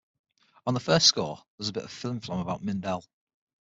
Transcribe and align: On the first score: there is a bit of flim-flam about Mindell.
On 0.65 0.73
the 0.73 0.79
first 0.79 1.05
score: 1.05 1.35
there 1.37 1.63
is 1.65 1.69
a 1.69 1.73
bit 1.73 1.83
of 1.83 1.91
flim-flam 1.91 2.39
about 2.39 2.63
Mindell. 2.63 3.05